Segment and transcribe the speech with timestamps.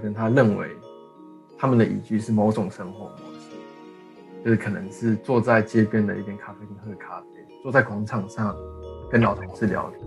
[0.00, 0.68] 根，他认为
[1.58, 3.50] 他们的宜居是某种生活模式，
[4.44, 7.26] 就是可能是坐在街边的一间咖啡厅喝咖啡，
[7.62, 8.56] 坐在广场上
[9.10, 10.00] 跟老同事聊天。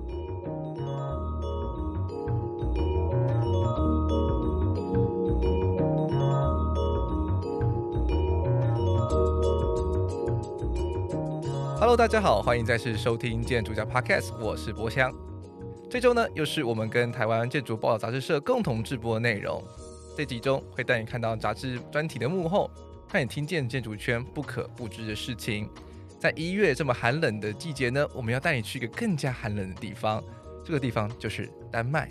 [11.80, 15.14] Hello，大家好，欢迎再次收听建筑家 Podcast，我是博香。
[15.90, 19.62] 这周呢，又是我们跟台湾建筑报道杂志社共同制播的内容。
[20.16, 22.70] 这集中会带你看到杂志专题的幕后，
[23.12, 25.68] 让你听见建筑圈不可不知的事情。
[26.20, 30.24] 在一月这么寒冷的季节呢，我们要带你去一个更加寒冷的地方，
[30.64, 32.10] 这个地方就是丹麦。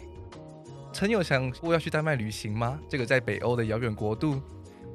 [0.93, 2.79] 曾有想过要去丹麦旅行吗？
[2.89, 4.43] 这个在北欧的遥远国度，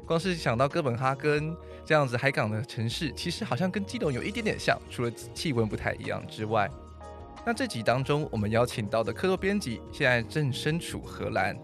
[0.05, 6.69] 光是想到哥本哈根这样子海港的城市，其实好像跟基隆有一点点像，除了气温不太一样之外。
[7.45, 11.57] 那这集当中，我们邀请到的客座编辑现在正身处荷兰。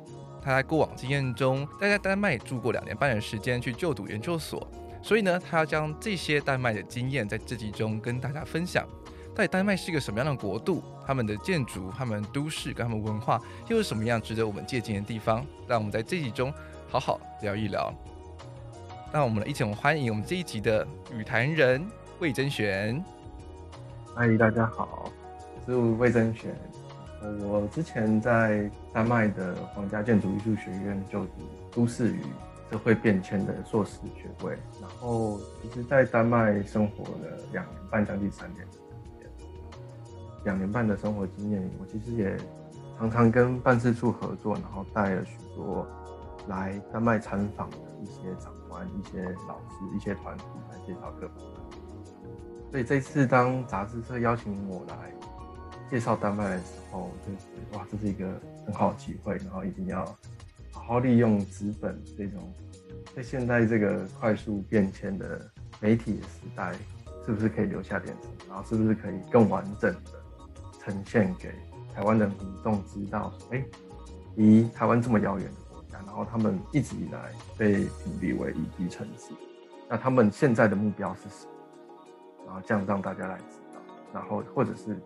[0.44, 4.68] 他在过往经验中，待在丹麦住过两年半的时间，去就读研究所。
[5.02, 8.86] 所以呢，他要将这些丹麦的经验在这集中跟大家分享。
[9.34, 10.84] 到底丹麦是一个什么样的国度？
[11.08, 15.46] 他们的建筑、他们都市跟他们文化又是什么样值得我们借鉴的地方？
[15.68, 16.54] 让我们在这集中
[16.88, 17.94] 好好聊一聊。
[19.12, 21.86] 那我们来一起欢迎我们这一集的与谈人
[22.20, 23.04] 魏贞璇。
[24.16, 25.12] 嗨，大家好。
[25.66, 26.56] 我是魏贞璇，
[27.50, 31.32] 我之前在丹麦的皇家建筑艺术学院就读
[31.72, 32.22] 都市与
[32.70, 38.68] 社会变迁的硕士学位，然后其实，在丹麦生活了两年半，将近三年。
[40.44, 42.38] 两年半的生活经验，我其实也
[42.98, 45.88] 常常跟办事处合作，然后带了许多
[46.48, 51.46] 来丹麦参访的一些长官、一些老师、一些团体来介绍课程。
[52.72, 55.14] 所以这次当杂志社邀请我来。
[55.94, 58.28] 介绍丹麦的时候，就是哇，这是一个
[58.66, 60.04] 很好的机会，然后一定要
[60.72, 62.52] 好好利用纸本这种
[63.16, 65.48] 在现在这个快速变迁的
[65.80, 66.74] 媒体的时代，
[67.24, 68.34] 是不是可以留下点什么？
[68.50, 70.20] 然后是不是可以更完整的
[70.80, 71.52] 呈现给
[71.94, 73.32] 台湾的民众知道？
[73.52, 73.64] 哎，
[74.36, 79.32] 离台湾这么遥远的国家，然后他们一直以来被评比为宜居城市，
[79.88, 81.52] 那他们现在的目标是什么？
[82.48, 83.80] 然后这样让大家来知道，
[84.12, 84.98] 然后或者是。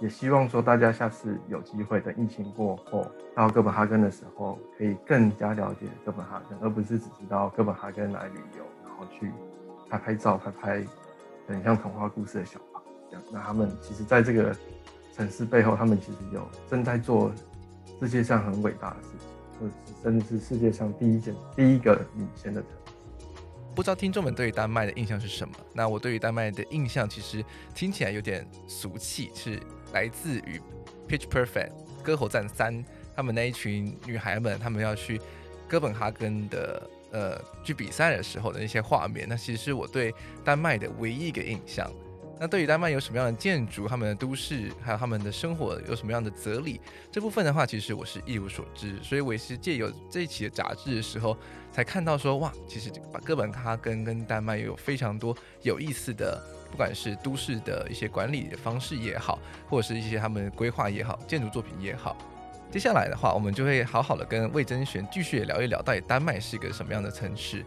[0.00, 3.06] 也希望说大家下次有机会等疫情过后
[3.36, 9.30] 到哥本哈根的时候，可以更加了解哥本哈根，而不是只知道哥本哈根来旅游，然后去
[9.88, 10.86] 拍拍照、拍拍
[11.46, 13.22] 很像童话故事的小房这样。
[13.30, 14.56] 那他们其实在这个
[15.14, 17.30] 城市背后，他们其实有正在做
[18.00, 19.28] 世界上很伟大的事情，
[19.60, 22.76] 或者是甚至是世界上第一件、第一个领先的城市。
[23.74, 25.54] 不知道听众们对于丹麦的印象是什么？
[25.72, 27.44] 那我对于丹麦的印象其实
[27.74, 29.60] 听起来有点俗气，是
[29.92, 30.60] 来自于
[31.08, 31.70] 《Pitch Perfect》
[32.02, 32.84] 歌喉战三，
[33.14, 35.20] 他们那一群女孩们，他们要去
[35.68, 40.14] 哥本哈根的呃去比赛的时候的那些画面，那其实是我对
[40.44, 41.90] 丹麦的唯一一个印象。
[42.42, 46.80] 那对于丹麦有什么样的建筑，他们的都市，还有他们的生活有什么样的哲理，
[47.12, 48.96] 这部分的话，其实我是一无所知。
[49.02, 51.36] 所以我也是借由这一期的杂志的时候，
[51.70, 59.38] 才看到说，哇，其实把哥本哈根跟丹麦有非常多有意思的，不管是都市的一些管理的方式也好，
[59.68, 62.16] 或者是一些他们规划也好，建筑作品也好。
[62.70, 67.64] 接下来的话，我们就会好好的跟魏贞璇继续聊一聊，到底丹麦是一个什么样的城市。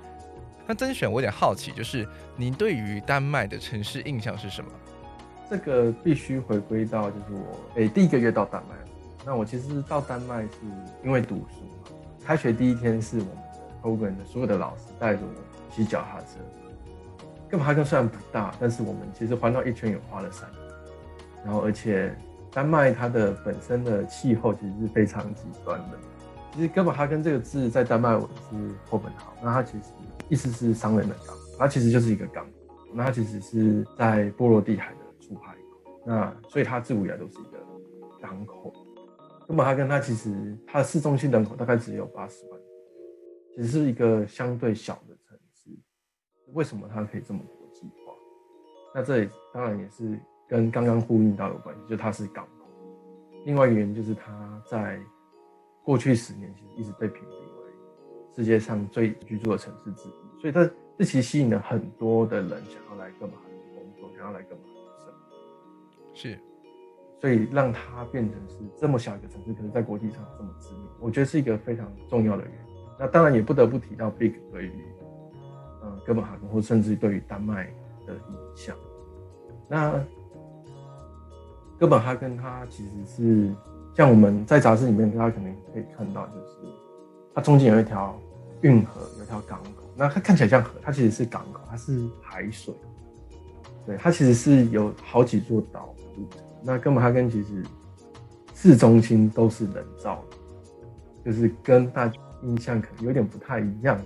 [0.66, 4.72] 那甄选，我有点好奇，就是您对于丹麦的城市印象是什么？
[5.50, 8.76] 这个必须回归到就是我诶、第一个月到丹麦。
[9.26, 10.50] 那我其实到丹麦是
[11.04, 11.98] 因为读书嘛。
[12.26, 16.40] 开学第一天是我们的 program 的所有的老师带着我骑脚踏车。
[17.54, 20.62] 哥本哈根虽然不大，但是我们其实环绕一圈也花了三天。
[21.46, 22.12] 然后而且
[22.52, 26.00] 丹麦它的本身的气候其实是非常极端的。
[26.52, 28.56] 其实哥本哈根这个字在丹麦文是
[28.90, 29.84] Copenhagen，那它其实。
[30.30, 32.48] 意思是商人的港，它其实就是一个港，
[32.92, 37.60] 那它其实是在波罗的海的出海口，那所以它自古以来都是一个
[38.20, 38.74] 港口。
[39.48, 42.60] 哥本哈根它其实它的市中心人口大概只有八十万，
[43.56, 45.70] 其实是一个相对小的城市。
[46.54, 47.42] 为什么它可以这么？
[48.94, 50.18] 那这里当然也是
[50.48, 52.66] 跟刚刚呼应到有关系，就是它是港口。
[53.46, 55.00] 另外一个原因就是它在
[55.84, 60.42] 过去十年其实一直被评比为世界上最居住的城市之一。
[60.42, 60.64] 所以它
[60.98, 66.14] 这其实吸引了很多的人想要来哥本哈根工作，想要来哥本哈根生活。
[66.14, 66.40] 是，
[67.20, 72.60] 所以让它变成是这么小一个城市，可能在国际上这么知名，我觉得是一个非常重要的原因。
[73.00, 74.72] 那当然也不得不提到 Big 对于
[75.84, 77.66] 嗯哥本哈根，或甚至对于丹麦
[78.06, 78.78] 的影响。
[79.68, 80.00] 那
[81.80, 83.56] 哥本哈根它其实是
[83.96, 86.74] 像我们在杂志里面，大家可能可以看到，就是
[87.34, 88.18] 它中间有一条
[88.62, 89.84] 运河，有一条港口。
[89.96, 92.74] 那它看起来像河，它其实是港口，它是海水。
[93.86, 95.94] 对，它其实是有好几座岛。
[96.64, 97.64] 那哥本哈根其实
[98.56, 100.38] 市中心都是人造的，
[101.26, 102.14] 就是跟大家
[102.44, 104.00] 印象可能有点不太一样，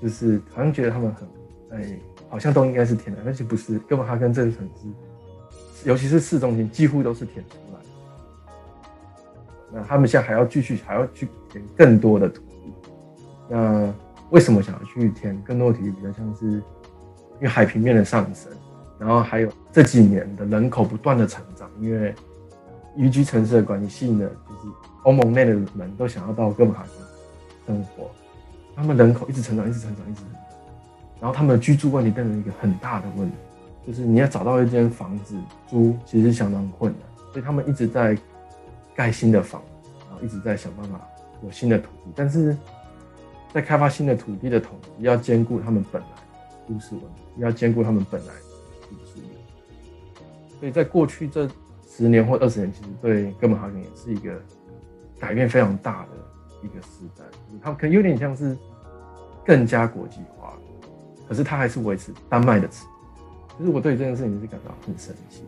[0.00, 1.28] 就是好像觉得他们很
[1.72, 1.98] 哎，
[2.32, 3.78] 好像都应该是填的，但是不是。
[3.80, 4.86] 哥本哈根这个城市，
[5.84, 7.86] 尤其是市中心，几乎都是填出来的。
[9.70, 12.72] 那他们现在还要继续，还要去填更多的土地。
[13.50, 13.92] 那
[14.30, 15.90] 为什么想要去填更多的土地？
[15.90, 18.50] 比较像是因为海平面的上升。
[18.98, 22.14] 然后还有这几年的人口不断的成长，因为
[22.96, 26.86] 宜居城市的关系呢，就是欧盟内的人都想要到哥本哈
[27.66, 28.10] 根生活，
[28.74, 30.40] 他们人口一直成长，一直成长，一直成长，
[31.22, 33.36] 然后他们的居住问题变成一个很大的问题，
[33.86, 35.36] 就是你要找到一间房子
[35.68, 37.02] 租，其实相当困难，
[37.32, 38.18] 所以他们一直在
[38.92, 39.62] 盖新的房，
[40.08, 41.00] 然后一直在想办法
[41.44, 42.56] 有新的土地，但是
[43.54, 46.08] 在开发新的土地的同时，要兼顾他们本来
[46.66, 48.32] 都市问题，要兼顾他们本来。
[50.58, 51.48] 所以在过去这
[51.88, 54.40] 十年或二十年，其实对哥本哈根也是一个
[55.18, 56.08] 改变非常大的
[56.62, 57.24] 一个时代。
[57.60, 58.56] 他可能有点像是
[59.44, 60.41] 更加国际化，
[61.28, 62.86] 可是他还是维持丹麦的词。
[63.58, 65.44] 其实我对这件事情是感到很神奇。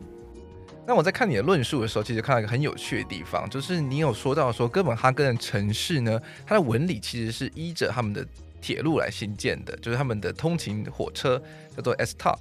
[0.87, 8.27] 那我在看你的论述的时候，其实看到一个很有趣的地方，就是你有说到说哥本哈根的城市呢，它的纹理其实是依着他们的
[8.61, 11.43] 铁路来兴建的，就是他们的通勤火车
[11.77, 12.39] 叫做 S-Tog，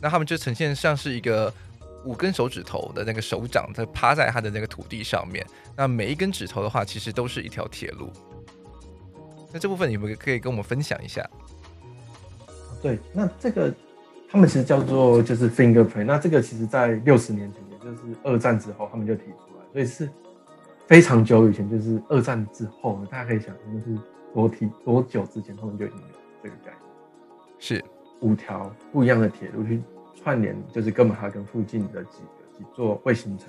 [0.00, 1.52] 那他们就呈现像是一个。
[2.04, 5.44] 五根手指头的那个手掌在趴在它的那个土地上面，
[5.74, 8.12] 那每一根指头的话，其实都是一条铁路。
[9.52, 11.28] 那这部分你们可以跟我们分享一下？
[12.82, 13.72] 对，那这个
[14.28, 16.04] 他们其实叫做就是 fingerprint。
[16.04, 20.08] 那这个其实在六十年前，也就是二战之后，他们就提出来，所以是
[20.86, 23.98] 非常久以前，就是二战之后，大家可以想象，就是
[24.34, 26.04] 多提多久之前，他们就已经有
[26.42, 26.80] 这个概念，
[27.58, 27.84] 是
[28.20, 29.82] 五条不一样的铁路去。
[30.14, 33.46] 串联就是哥本哈根附近的几个几座卫星城，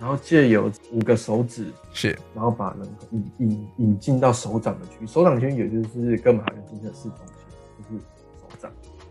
[0.00, 7.36] 然后借由五个手指是，然后把人引引引进到手掌的区域，首长区也就是哥本哈根今天的市中心，
[7.82, 7.98] 是
[8.40, 8.70] 手掌。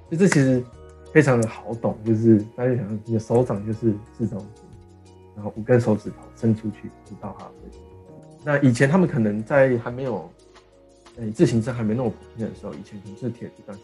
[0.09, 0.63] 就这其实
[1.13, 4.65] 非常的好懂，就是大家想，你的手掌就是市中心，
[5.35, 7.77] 然后五根手指头伸出去就到它位置。
[8.43, 10.29] 那以前他们可能在还没有，
[11.17, 13.77] 诶自行车还没那么普遍的时候，以前可能是铁路干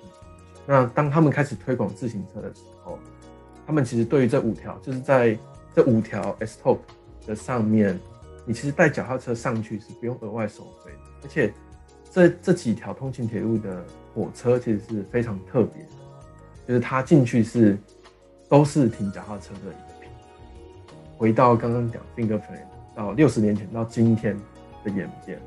[0.65, 2.97] 那当他们开始推广自行车的时候，
[3.65, 5.37] 他们其实对于这五条，就是在
[5.75, 6.79] 这五条 S top
[7.25, 7.97] 的上面，
[8.45, 10.91] 你其实带脚踏车上去是不用额外收费，
[11.23, 11.53] 而且
[12.17, 13.85] 这这几条通勤铁路的
[14.15, 15.89] 火车其实是非常特别的，
[16.67, 17.77] 就是它进去是
[18.49, 20.09] 都是停脚踏车的一个屏。
[21.15, 22.65] 回到刚刚讲 fingerprint
[22.95, 24.35] 到六十年前到今天
[24.83, 25.39] 的演变，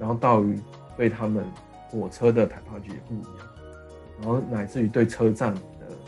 [0.00, 0.58] 然后到于
[0.96, 1.44] 对他们
[1.88, 3.46] 火车的 typology 也不一样。
[4.20, 5.60] 然后乃至于对车站的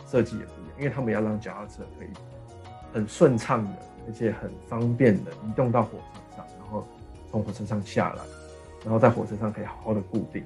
[0.09, 2.09] 设计也不一样，因为他们要让脚踏车可以
[2.93, 3.71] 很顺畅的，
[4.09, 6.85] 而且很方便的移动到火车上，然后
[7.31, 8.23] 从火车上下来，
[8.85, 10.44] 然后在火车上可以好好的固定。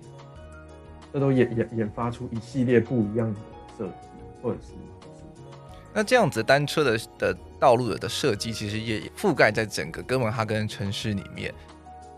[1.12, 3.40] 这都研研研发出一系列不一样的
[3.78, 4.08] 设计，
[4.42, 4.72] 或者是
[5.92, 11.54] 那这样子单车的的道路的设计，其实也覆盖在整个哥本哈根城市里面，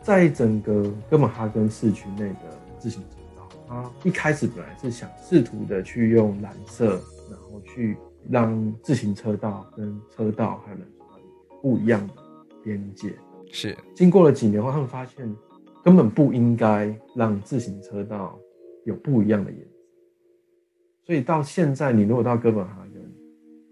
[0.02, 2.38] 在整个哥本哈根市区内的
[2.78, 3.16] 自行车。
[3.36, 6.92] 道，它一开始本来是想试图的去用蓝色，
[7.30, 7.98] 然后去
[8.30, 11.20] 让自行车道跟车道还有人行道
[11.60, 12.14] 不一样的
[12.64, 13.12] 边界。
[13.52, 15.36] 是经过了几年后，他们发现
[15.86, 18.36] 根本不应该让自行车道
[18.84, 19.70] 有不一样的颜色。
[21.04, 23.00] 所以到现在，你如果到哥本哈根，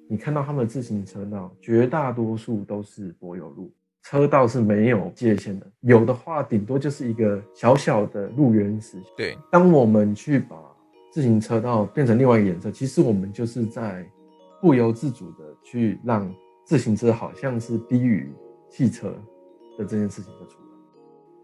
[0.08, 3.68] 你看到他们的自行车道，绝大多数都是柏油路。
[4.04, 8.96] 车道是没有界限的，有的话顶多就是一个小小的路缘石。
[9.16, 10.56] 对，当我们去把
[11.10, 14.08] 自行车道变成另外一个颜色，其实我们就是在
[14.60, 16.32] 不由自主的去让
[16.64, 18.30] 自行车好像是低于
[18.70, 19.08] 汽车
[19.76, 20.63] 的这件事情就出来。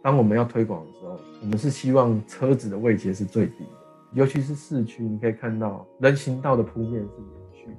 [0.03, 3.71] 当我们要推广的时候，我们是希望车子的位阶是最低的，
[4.13, 7.77] 尤其是市区，你可以看到人行道的铺面是连续。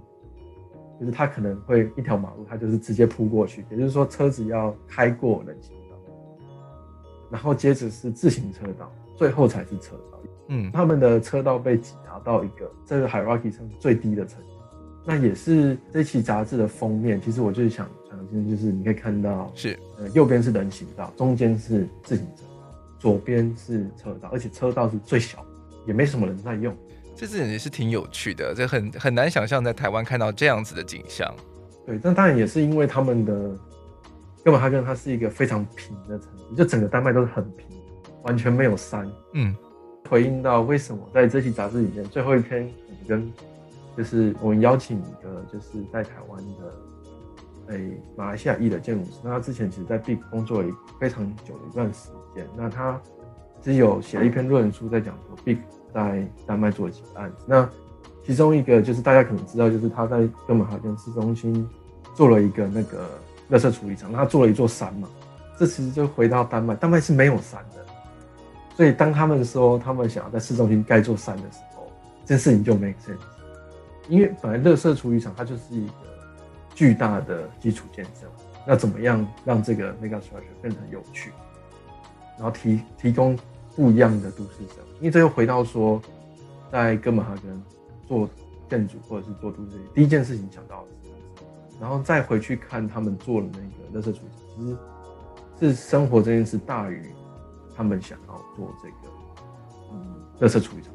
[0.99, 5.95] 就是它可能会一条马路，它就是直接铺过去，也就是说车子要开过人行道，
[7.31, 10.19] 然后接着是自行车道，最后才是车道。
[10.49, 14.50] 嗯，他们的车道被挤压到一个这个 hierarchy 上最低的层级。
[15.05, 17.19] 那也是这期杂志的封面。
[17.21, 25.45] 其实我就是想讲的就是你可以看到是呃右边是人行道，中间是自行车道，左边是车道，而且车道是最小，
[25.85, 26.75] 也没什么人在用。
[27.15, 31.31] 这次也是挺有趣的，这很很难想象在台湾看到这样子的景象。
[31.85, 33.33] 对，但当然也是因为他们的
[34.43, 37.67] 哥本哈根，它是一个非常平的城市，就整个丹麦都是很平，
[38.23, 39.07] 完全没有山。
[39.33, 39.55] 嗯，
[40.09, 43.31] 回应到为什么在这期杂志里面最后一篇，你跟
[43.97, 50.69] 就是我们邀请一个就是在台湾的诶马来西亚裔的建筑师，那他之前其实在 Big 工作了
[50.99, 52.99] 非常久的一段时间，那他
[53.61, 55.57] 只有写了一篇论文书在讲说 Big
[55.93, 57.69] 在丹麦做了几个案子，那
[58.25, 61.67] 其中一个就是大家可能知道，就是他在哥本哈根市中心
[62.13, 63.09] 做了一个那个
[63.49, 65.07] 垃圾处理厂，那他做了一座山嘛，
[65.57, 67.85] 这其实就回到丹麦，丹麦是没有山的，
[68.75, 71.91] 所以当他们说他们想要在市中心盖座山的时候，
[72.25, 73.17] 这事情就 make sense，
[74.11, 75.93] 因为本来乐色处理厂它就是一个
[76.75, 78.27] 巨大的基础建设，
[78.67, 81.31] 那怎么样让这个 mega structure 变成有趣，
[82.37, 83.37] 然后提提供
[83.75, 86.01] 不一样的都市生活，因为这又回到说
[86.71, 87.61] 在哥本哈根。
[88.07, 88.29] 做
[88.69, 91.45] 建筑或者是做都市，第一件事情想到的是，
[91.79, 94.77] 然后再回去看他们做的那个乐色处理厂，
[95.57, 97.05] 其实是生活这件事大于
[97.73, 99.13] 他们想要做这个
[99.93, 100.05] 嗯
[100.39, 100.91] 乐色处理厂。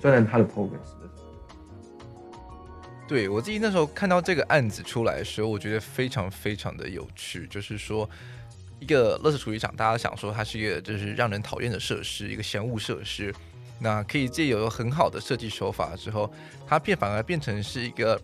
[0.00, 0.94] 虽然他的 program 是，
[3.06, 8.08] 对我自己那时候看到这个案子出来的时候，我觉得非常非常的有趣，就是说
[8.80, 13.34] 一个乐圾处理厂，大家想说它是一个就是让人讨厌的设施，一个嫌恶设施。
[13.80, 16.32] 那可以借由很好的设计手法之后，
[16.66, 18.18] 它变反而变成是一个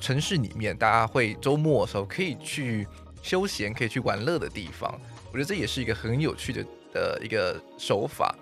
[0.00, 2.86] 城市里面大家会周末的时候可以去
[3.22, 4.98] 休闲、可以去玩乐的地方。
[5.30, 8.34] 我觉得这也是一个很有趣的的一个手法。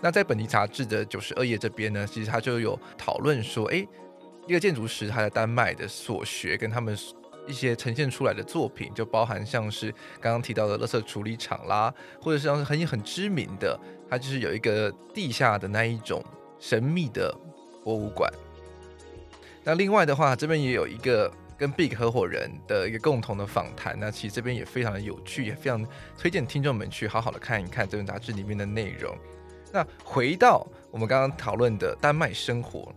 [0.00, 3.88] 那在本地杂志的九十二页这边呢，其实它就有讨论说，诶，
[4.46, 6.96] 一个建筑师他在丹麦的所学跟他们
[7.46, 13.78] 一些呈现出来的作品，就包含像是刚刚提到的垃圾处理厂啦，或者是像是很很知名的。
[14.08, 16.22] 它就是有一个地下的那一种
[16.60, 17.36] 神秘的
[17.82, 18.32] 博物馆。
[19.64, 23.98] 那另外的话，这边也有一个跟 Big 合伙人的一个共同的访谈。
[23.98, 25.84] 那其实这边也非常的有趣，也非常
[26.16, 29.16] 推荐听众们去好好的看一看这本杂志里面的内容。
[29.72, 32.94] 那回到我们刚刚讨论的丹麦生活，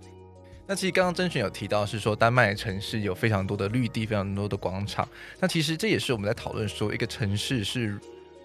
[0.70, 5.06] 那其实刚刚甄选有提到是说丹麦城市有非常多的绿地，非常多的广场。
[5.40, 8.00] 那其实这也是我们在讨论说一个城市是。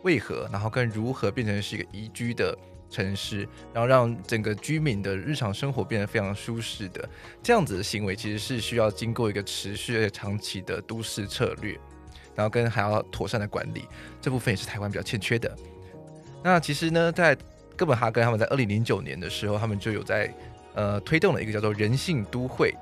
[0.05, 2.55] 为何，然后跟如何变成是一个宜居的
[2.91, 7.09] 城市，然后让整个居民的日常生活变得非常舒适的
[7.43, 11.73] 这样子的行为，其实是需要经过一个持续而且长期的都市策略，
[12.35, 13.89] 然后跟还要妥善的管理，
[14.21, 15.51] 这部分也是台湾比较欠缺的。
[16.43, 17.35] 那其实呢，在
[17.75, 20.31] 哥本哈根，他们在二零零九年的时候，他们就有在
[20.75, 22.75] 呃推动了一个叫做人性都会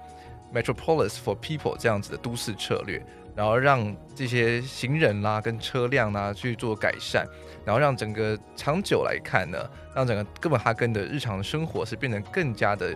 [0.52, 3.04] （Metropolis for People） 这样子的都市策略。
[3.34, 7.26] 然后让这些行人啦、跟车辆啦去做改善，
[7.64, 9.58] 然后让整个长久来看呢，
[9.94, 12.94] 让整个哥本哈根的日常生活是变得更加的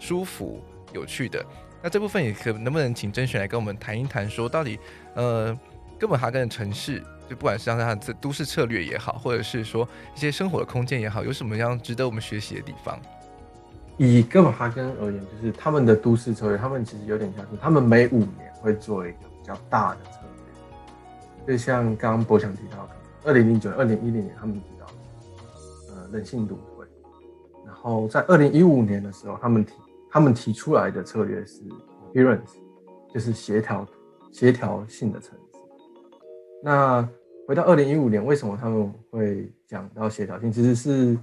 [0.00, 0.60] 舒服、
[0.92, 1.46] 有趣的。
[1.80, 4.76] 那这部分也可能不能请甄选来跟我们谈一谈，说到底，
[5.14, 5.56] 呃，
[5.96, 13.00] 哥本哈根的城市，就不管是像它的都市策略也好，或者是说一些生活的空间也好，有什么样值得我们学习的地方？
[13.98, 19.18] 以哥本哈根而言，就是他们的都市策略，他们其实有点像是他们每五年会做一个。
[19.40, 20.18] 比较大的策
[21.46, 22.90] 略，就像刚刚博强提到的，
[23.24, 24.92] 二零零九、二零一零年他们提到的，
[25.94, 26.84] 呃，人性都会。
[27.64, 29.72] 然后在二零一五年的时候，他们提
[30.10, 31.62] 他们提出来的策略是
[32.12, 32.58] coherence，
[33.10, 33.88] 就是协调
[34.30, 35.58] 协调性的城市。
[36.62, 37.08] 那
[37.46, 40.52] 回到二零一五年，为什么他们会讲到协调性？
[40.52, 41.16] 其实是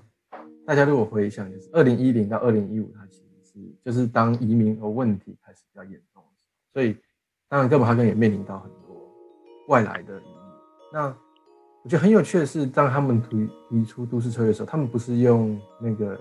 [0.65, 6.23] 大家如果回想，就是二零一零到二零一五，它其实是就是当移民和问题开始比较严重，
[6.73, 6.97] 所以。
[7.47, 9.07] 当然，哥本哈根也面临到很多
[9.67, 10.33] 外来的移民。
[10.91, 11.05] 那
[11.83, 16.19] 我觉得很有趣的是，当他们提提出都市策略的时候，他们不是用那个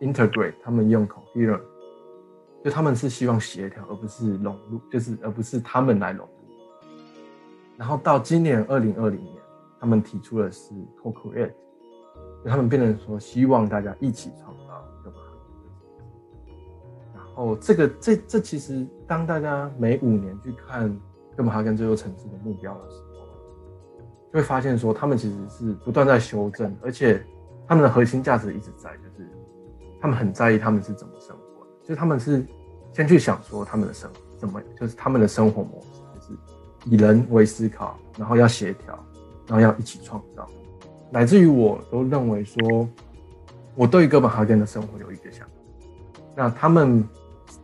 [0.00, 1.60] integrate，他们用 coherent，
[2.64, 6.32] 就他们是希望协调，而不是融入，就是而不是他们来融入。
[7.76, 9.34] 然后到今年二零二零年，
[9.80, 11.52] 他们提出的是 co-create，
[12.44, 15.20] 他们变成说希望大家一起创造哥本哈
[16.44, 16.54] 根。
[17.14, 18.86] 然后这个这这其实。
[19.08, 20.90] 当大家每五年去看
[21.36, 23.24] 哥本哈根这座城市的目标的时候，
[24.32, 27.24] 就会发现说，他们其实是不断在修正，而且
[27.68, 29.30] 他们的核心价值一直在，就是
[30.00, 32.44] 他们很在意他们是怎么生活，就他们是
[32.92, 36.32] 先去想说他们的生怎么，就是他们的生活模式就是
[36.84, 38.98] 以人为思考，然后要协调，
[39.46, 40.50] 然后要一起创造，
[41.16, 42.86] 乃至于我都认为说，
[43.74, 45.54] 我对于哥本哈根的生活有一个想法，
[46.34, 47.02] 那他们。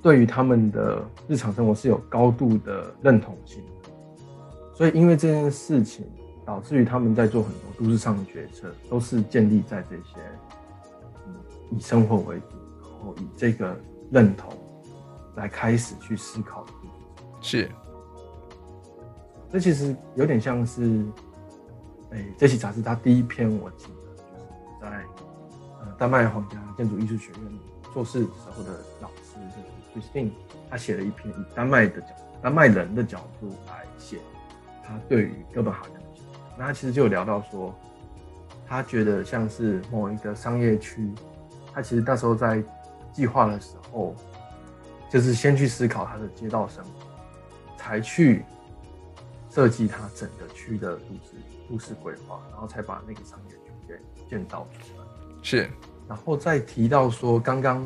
[0.00, 3.90] 对于他们的日常生活是有高度的认同性的，
[4.74, 6.04] 所以因为这件事情，
[6.44, 10.18] 导致于他们在做很多都市上的决策，都是建立在这些，
[11.26, 11.34] 嗯，
[11.70, 13.76] 以生活为主，然后以这个
[14.10, 14.52] 认同
[15.36, 16.66] 来开始去思考。
[17.40, 17.70] 是，
[19.52, 21.04] 这其实有点像是，
[22.12, 25.04] 哎，这期杂志它第一篇我记得就是在
[25.80, 27.58] 呃丹麦皇家建筑艺术学院
[27.92, 30.30] 做事时候的老师，就是 Christine，
[30.70, 32.08] 他写了一篇以丹麦的角
[32.42, 34.18] 丹麦人的角度来写
[34.84, 36.00] 他对于哥本哈根的。
[36.58, 37.74] 那他其实就有聊到说，
[38.66, 41.10] 他觉得像是某一个商业区，
[41.72, 42.62] 他其实那时候在
[43.12, 44.14] 计划的时候，
[45.10, 46.90] 就是先去思考他的街道生活，
[47.78, 48.44] 才去
[49.48, 51.36] 设计他整个区的布置
[51.72, 53.94] 都市规划，然后才把那个商业区给
[54.28, 55.06] 建造出来。
[55.40, 55.70] 是，
[56.06, 57.82] 然后再提到说刚刚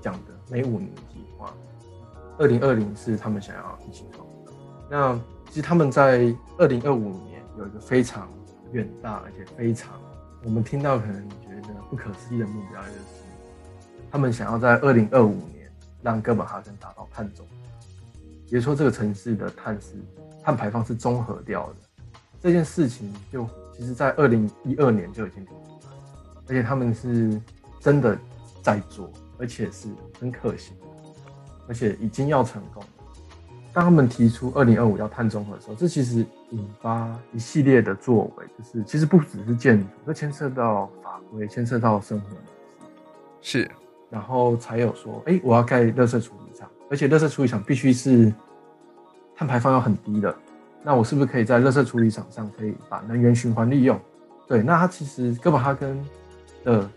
[0.00, 1.52] 讲的每五年计划，
[2.38, 4.52] 二零二零是他们想要一起创造。
[4.90, 5.14] 那
[5.50, 8.26] 其实他们在二零二五年有一个非常
[8.72, 10.00] 远大而且非常
[10.42, 12.98] 我们听到可能觉得不可思议的目标，就是
[14.10, 17.52] 他们想要在二零二五年让哥本哈根达到碳中和，
[18.46, 19.92] 也就是说这个城市的碳是
[20.42, 21.85] 碳排放是综合掉的。
[22.42, 25.92] 这件事情就其实在二零一二年就已经提出来，
[26.48, 27.40] 而且他们是
[27.80, 28.18] 真的
[28.62, 29.88] 在做，而且是
[30.20, 30.74] 很可行，
[31.68, 32.82] 而且已经要成功。
[33.72, 42.28] 当他们提出二零二五要碳中和的时候，这其实引发一系列的作为，就是其实不只是建筑，这牵涉到法规，牵涉到生活
[43.42, 43.70] 是，
[44.08, 48.32] 然后才有说，哎，我要盖垃圾处理厂，而且垃圾处理厂必须是
[49.34, 50.34] 碳排放要很低的，
[50.86, 54.00] 那我是不是可以在垃圾处理厂上可以把能源循环利用？
[54.46, 56.00] 对，那它其实哥本哈根
[56.62, 56.88] 的，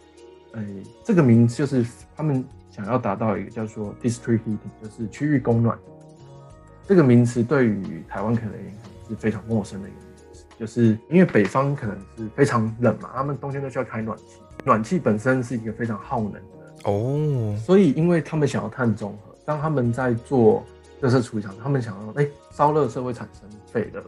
[0.53, 0.63] 哎，
[1.03, 1.83] 这个名字就是
[2.15, 5.75] 他们想要达到一个叫做 district heating，就是区域供暖。
[6.87, 8.71] 这个名词对于台湾可能也
[9.07, 14.23] 是非常陌生的一个名词，就是因为北方可能是非常冷嘛，他们冬天都需要开暖气，
[14.63, 16.41] 暖气本身是一个非常耗能的
[16.85, 20.63] 哦，所以因为他们想要碳中和，当他们在做
[21.01, 24.03] 垃圾处理厂，他们想要哎烧垃圾会产生废热，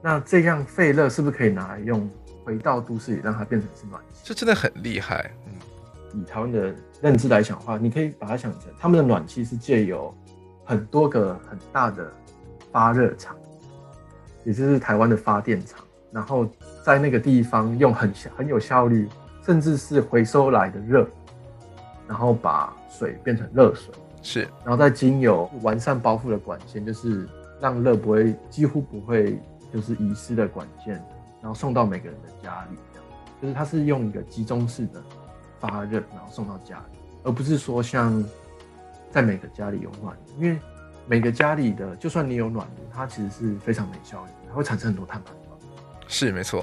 [0.00, 2.08] 那这样废热是不是可以拿来用
[2.44, 4.20] 回到都市里，让它变成是暖气？
[4.24, 5.30] 这真的很厉害。
[5.46, 10.14] 嗯，以台湾的认知来讲的话，你可以把它想成他们的暖气是借由
[10.64, 12.10] 很多个很大的。
[12.70, 13.36] 发热厂，
[14.44, 16.48] 也就是台湾的发电厂，然后
[16.82, 19.06] 在那个地方用很很有效率，
[19.44, 21.06] 甚至是回收来的热，
[22.08, 27.28] 然后把水变成热水，是，然后再经由完善包覆的管线，就是
[27.60, 29.38] 让热不会几乎不会
[29.72, 30.94] 就是遗失的管线，
[31.40, 33.06] 然后送到每个人的家里，这样，
[33.42, 35.02] 就是它是用一个集中式的
[35.60, 38.24] 发热，然后送到家里，而不是说像
[39.10, 40.58] 在每个家里有暖，因为。
[41.04, 45.58] 每个家里的，就算你有暖炉，它其实是非常没效率，它会产生很多碳排放。
[46.06, 46.60] 是没错，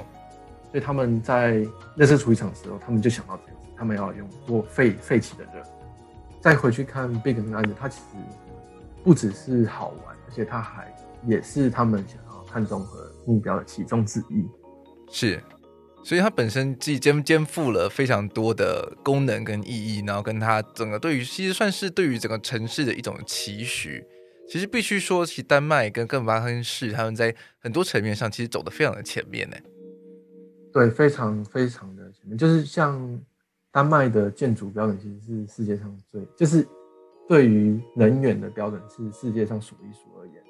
[0.71, 1.57] 所以他们在
[1.97, 5.61] 垃圾处理厂的时候，他们就想到这样子，他们要用多废废弃的热。
[6.41, 8.17] 再回去看 Big 那个案子，它其实
[9.03, 10.93] 不只是好玩，而且它还
[11.25, 14.47] 也是他们想要看中和目标的其中之一。
[15.11, 15.41] 是。
[16.01, 24.01] 所以它本身既肩肩负了非常多的功能跟意义，然后跟它整个对于其实算是对于整个城市的一种期许。
[24.47, 29.57] 其实必须说，其实丹麦跟哥本哈根市他们在很多层面上其实走得非常的前面呢。
[30.71, 33.19] 对，非常非常的前面，就是像
[33.71, 36.67] 丹麦的建筑标准其实是世界上最，就是
[37.27, 40.43] 对于能源的标准是世界上数一数二严。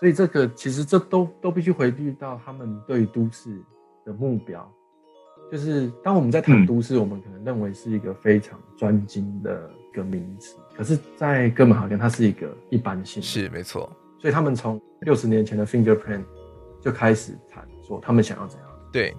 [0.00, 3.56] 所以这个其实这都都必须回避到他们对于都市
[4.04, 4.70] 的目标，
[5.50, 10.56] 就是当我们在谈都市，嗯，我们可能认为是一个非常专精的一个名词。
[10.76, 13.22] 可是，在哥本哈根，它是一个一般性。
[13.22, 13.90] 是没错。
[14.18, 16.24] 所以他们从六十年前的 Fingerprint
[16.80, 18.68] 就开始谈说他们想要怎样。
[18.92, 19.16] 对。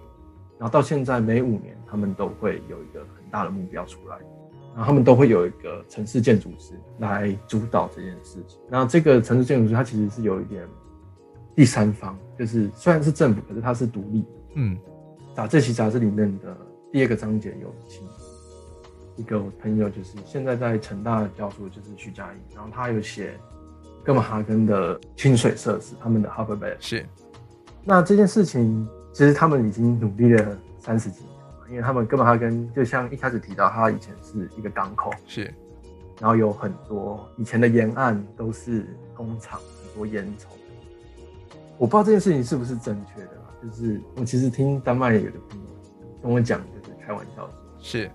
[0.60, 4.17] 然后到现在，每五年他们都会有一个很大的目标出来，
[4.74, 8.60] 然后他们都会有一个城市建筑师来主导这件事情。
[8.70, 10.67] 然后这个城市建筑师，他其实是有一点
[11.56, 14.28] 第三方，就是虽然是政府，可是他是独立的。
[14.56, 14.78] 嗯，
[15.36, 16.58] 杂这期杂志里面的
[16.91, 18.04] 第二个章节有请
[19.15, 23.34] 一个朋友，就是现在在成大教书，就是徐佳莹，然后他有写
[24.04, 27.06] 哥本哈根的清水设施，他们的 Harbour Bay 是。
[27.84, 35.51] 那这件事情其实他们已经努力了三十几年了，因为他们根本哈根就像一开始提到，他以前是一个港口，是，
[36.19, 40.45] 然后有很多以前的沿岸都是工厂，很多烟囱。
[41.80, 43.32] 我不知道这件事情是不是正确的。
[43.63, 45.65] 就是我其实听丹麦有的朋友
[46.21, 48.12] 跟我讲，就是开玩笑说，是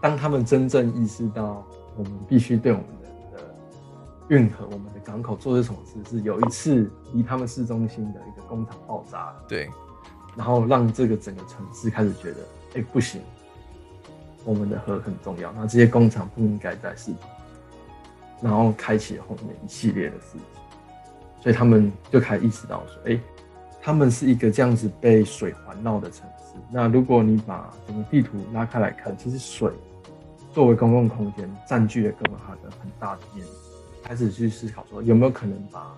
[0.00, 3.40] 当他们真正意识到我们必须对我们的
[4.28, 9.68] 运河、我们的港口做些什么事，是有一次离他们市中心的一个工厂爆炸了，对，
[10.36, 12.36] 然后让这个整个城市开始觉得，
[12.76, 13.20] 哎、不行，
[14.44, 17.16] 我们的河很重要，那这些工厂不应该在市中心，
[18.42, 20.40] 然后开启了后面一系列的事情，
[21.42, 23.20] 所以他们就开始意识到说，哎、
[23.82, 29.70] 他们是一个这样子被水环绕的城市，那如果你把整个地图拉开来看，其实水
[30.52, 33.44] 作为公共空间占据了哥本哈根很大的面。
[33.44, 33.52] 积，
[34.02, 35.94] 开始去思考说有没有可能把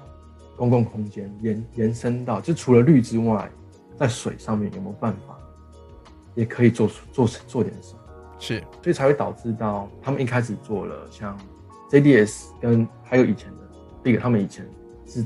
[0.56, 3.48] 公共空间延延伸到，就除了绿之外，
[4.00, 5.38] 在水上面有没有办法，
[6.34, 8.00] 也可以做出做做点什么？
[8.38, 11.38] 是，所以才会导致到他们一开始做了像
[11.90, 13.58] JDS 跟还有以前的
[14.02, 14.66] Big，他们以前
[15.06, 15.22] 是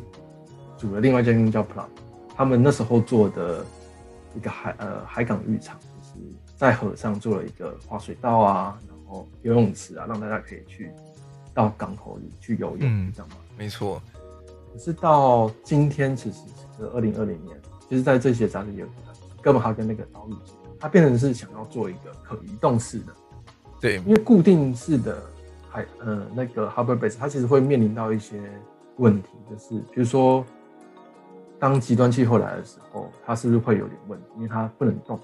[0.76, 1.86] 组了另外一间公司叫 Plum，
[2.34, 3.64] 他们那时候做的
[4.34, 10.90] 一个海呃海港浴场，就是在河上做了一个滑水道啊，然后游泳池啊，让大家可以去
[11.54, 13.36] 到港口里去游泳，嗯、这样吗？
[13.56, 14.02] 没错。
[14.72, 16.38] 可是到今天，其实
[16.76, 17.56] 是二零二零年，
[17.88, 18.86] 其实在这些杂志有
[19.42, 20.34] 哥本哈根那个岛屿，
[20.78, 23.12] 它变成是想要做一个可移动式的，
[23.80, 25.22] 对，因为固定式的
[25.68, 28.40] 海呃那个 Harbor Base，它其实会面临到一些
[28.96, 30.44] 问题，就是比如说
[31.58, 34.26] 当极端气候来的时候，它是不是会有点问题？
[34.36, 35.20] 因为它不能动。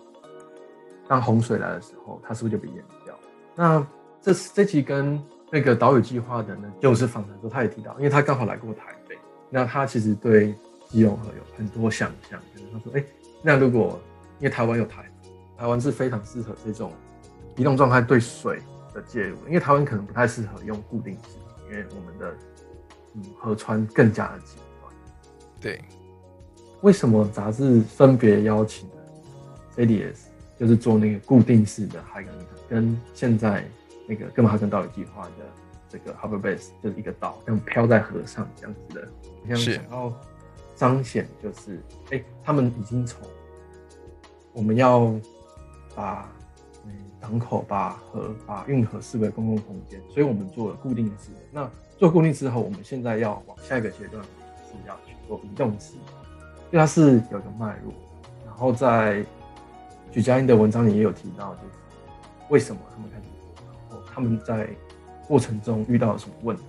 [1.09, 3.19] 当洪水来的时候，它是不是就被淹掉？
[3.57, 3.87] 那
[4.23, 5.21] 这这期跟
[5.51, 9.19] 那个岛屿计划的呢，就是访谈的时候，他也提到，因为他刚好来过台北。
[9.49, 10.55] 那他其实对
[10.91, 13.07] 基隆河有很多想象，就是他说：“哎、欸，
[13.43, 14.01] 那如果
[14.41, 15.09] 因为台湾有台，
[15.57, 16.93] 台湾是非常适合这种
[17.57, 18.61] 移动状态对水
[18.93, 21.39] 的介入，因为台湾可能不太适合用固定式，
[21.71, 22.35] 因为我们的
[23.15, 24.93] 嗯河川更加的极端。
[25.61, 25.81] 对，
[26.81, 28.95] 为什么杂志分别邀请了
[29.77, 30.17] JDS，
[30.59, 32.35] 就是做那个固定式的海港，
[32.69, 33.65] 跟现在
[34.09, 35.31] 那个哥本哈根岛屿计划的
[35.89, 39.09] 这个 Harbor Base，就是一个岛，像飘在河上这样子的。”
[39.57, 40.13] 想要
[40.81, 41.79] 彰显，就是
[42.11, 43.21] 哎、他们已经从
[44.55, 45.13] 我们要
[45.95, 46.27] 把
[46.87, 51.29] 嗯港口、把河、把运河视为公共空间，所以我们做了固定式。
[51.53, 57.93] 那做固定之后，我们现在要往下一个阶段，是要去做移动式，所以它是有个脉络。
[58.47, 59.23] 然后在
[60.11, 61.75] 许家印的文章里也有提到，就是
[62.49, 64.67] 为什么他们开始做，然后他们在
[65.29, 66.65] 过程中遇到了什么问题，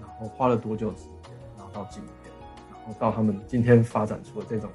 [0.00, 1.12] 然后花了多久时间。
[1.72, 2.23] 到今天，
[2.84, 4.70] 然后到他们今天发展出的这种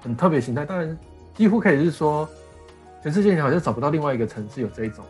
[0.00, 0.98] 很特别形态，当然
[1.34, 2.28] 几乎可以是说，
[3.02, 5.04] 全世界你好像找不到另外一个城市有这种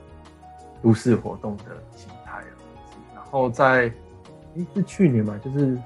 [0.83, 1.65] 都市活动的
[1.97, 2.47] 形态了。
[3.15, 3.93] 然后在，
[4.55, 5.79] 诶，是去年嘛，就是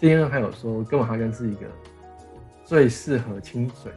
[0.00, 1.66] CNN 还有说，哥本哈根是一个
[2.64, 3.90] 最适合亲水。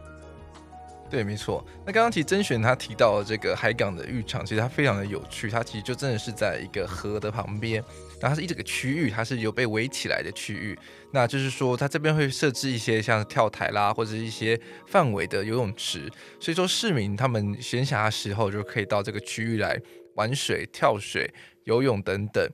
[1.07, 1.63] 对，没错。
[1.85, 5.49] 那刚刚其实甄选他提到这个海港的浴场，其实它非常的有趣。
[5.49, 7.75] 它其实就真的是在一个河的旁边，
[8.19, 10.77] 然后它是一整个区域，它是有被围起来的区域。
[11.11, 16.11] 那就是说，它这边会设置一些像跳台啦，或者一些范围的游泳池。
[16.39, 19.79] 所以说，市民他们闲暇的时候就可以到这个区域来
[20.15, 21.31] 玩水、跳水、
[21.65, 22.45] 游泳等等。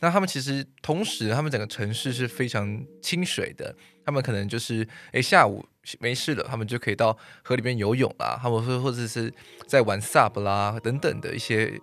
[0.00, 3.74] 那他们其实同时，他们整个城市是非常清水的。
[4.04, 5.62] 他们可能就是诶下午
[6.00, 8.38] 没事了，他们就可以到河里面游泳啦。
[8.42, 9.32] 他们会或者是
[9.66, 11.80] 在玩 SUP 啦等等的一些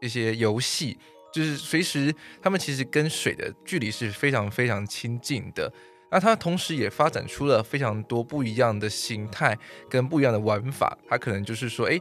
[0.00, 0.96] 一些游戏，
[1.32, 5.72] 就是随时他们其实跟水的距离是非常非常亲近的。
[6.10, 10.96] 那它同时也发展出了非常多不一样的形态跟不一样的玩法。
[11.08, 12.00] 它可能就是说，诶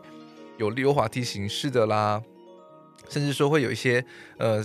[0.57, 2.21] 有溜滑梯形式的啦，
[3.09, 4.05] 甚至说会有一些
[4.37, 4.63] 呃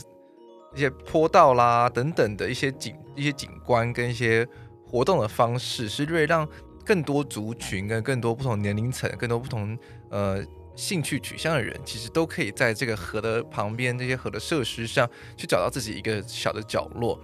[0.75, 4.47] 一些坡道啦等等的一些景一些景观跟一些。
[4.89, 6.49] 活动的方式是为了让
[6.87, 9.77] 更多族群跟更多不同年龄层、更多不同
[10.09, 10.43] 呃
[10.77, 17.21] 兴趣取向的人，其实都可以在这个河的旁边这些河的设施上去找到自己一个小的角落。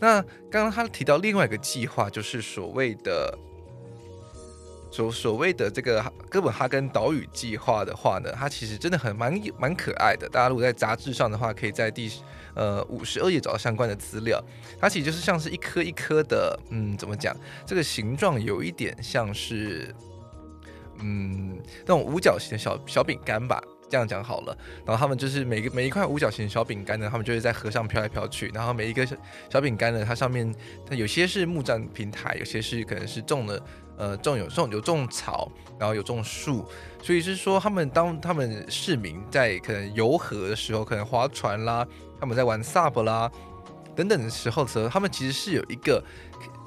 [0.00, 3.38] 那刚刚他提到另外一个计划，就是所谓的
[4.90, 10.28] 所所谓的这个哥本哈根岛屿计划的话呢，它其实真的很蛮蛮可爱的。
[10.28, 12.10] 大家如果在杂志上的话，可以在第。
[12.54, 14.42] 呃，五十二页找到相关的资料，
[14.80, 17.36] 它其实就是像是一颗一颗的，嗯，怎么讲？
[17.66, 19.94] 这个形状有一点像是，
[21.00, 24.56] 嗯，那种五角形的小小饼干吧，这样讲好了。
[24.86, 28.48] 然后他们就是每个每一块五角形小饼干呢，他们就会在河上飘来飘去。
[28.54, 29.16] 然后每一个小
[29.50, 30.54] 小饼干呢，它上面
[30.86, 33.62] 它有些是木栈平台，有些是可能是种的，
[33.96, 36.64] 呃，种有种有种草，然后有种树。
[37.02, 41.86] 所以是说，他们当他们市民在可能游河的时候，可能划船啦。
[42.24, 43.30] 他们在玩 SUP 啦
[43.94, 46.02] 等等的时候，时候他们其实是有一个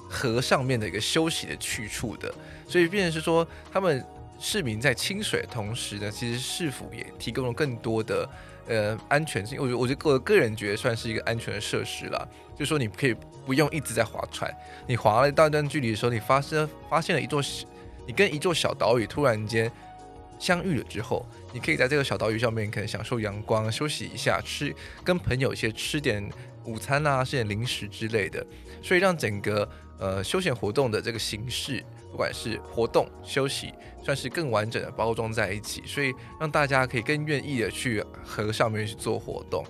[0.08, 2.32] 河上面的一个休息的去处的，
[2.68, 4.06] 所以变成是说，他们
[4.40, 8.30] 市民在清水的同时呢，其实市府也提供了更多的
[8.68, 9.60] 呃安全性。
[9.60, 17.42] 我觉，我觉得我个人觉得算是一个安全的设施啦，就是说你可以不用一直在划船，你划了一大段距离的时候，你发生发现了一座，
[18.06, 19.72] 你跟一座小岛屿突然间
[20.38, 21.26] 相遇了之后。
[21.58, 24.72] 你可以在这个小岛屿上面，可能享受阳光，休息一下，吃
[25.04, 26.24] 跟朋友一些吃点
[26.66, 28.46] 午餐啊，吃点零食之类的，
[28.80, 29.68] 所以让整个
[29.98, 33.74] 呃休闲活动的这个形式，不管是活动休息，
[34.06, 39.66] 算是更完整的包装在一起，所以让大家可以更愿意的去河上面去做活动。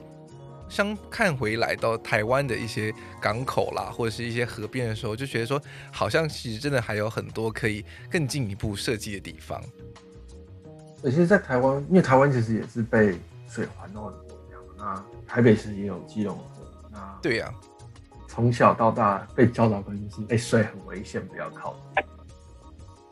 [0.67, 9.63] 相看回来到台湾的一些港口啦，或者是一些河边的时候，就觉得说，好像其实真的还有很多可以更进一步设计的地方。
[11.03, 16.43] 而且在台湾，因为台湾其实也是被水环绕的国家，那台北市也有基隆河。
[16.91, 17.53] 那对呀、啊，
[18.27, 22.03] 从小到大被教导观念是，哎，水很危险，不要靠近。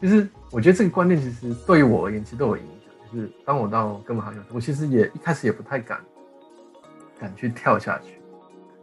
[0.01, 2.93] 就是我觉得这个观念其实对于我而言，其实都有影响。
[3.13, 5.99] 就是当我到哥本哈根，我其实也一开始也不太敢。
[7.17, 8.19] 敢去跳下去，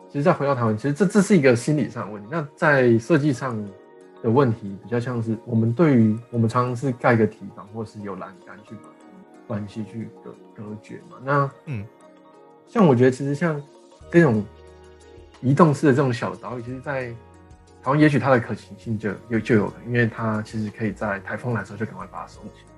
[0.09, 2.27] 其实再回到台湾，其实这这是一个心理上的问题。
[2.33, 3.63] 那在设计上
[4.23, 8.89] 的问题，比较像是我们对于我们常常是盖个提防，或是有栏杆去把
[9.47, 11.17] 关系去隔隔绝嘛。
[11.23, 11.85] 那嗯，
[12.69, 13.61] 像我觉得其实像
[14.11, 14.45] 这种
[15.41, 17.11] 移动式的这种小岛屿，其实，在
[17.83, 22.73] 台湾也许它的可行性就有就有了，因为它其实可以在台风来的时候就赶快把它收起来。